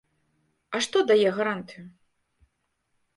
А 0.77 0.79
што 0.85 0.97
дае 1.11 1.29
гарантыю? 1.37 1.83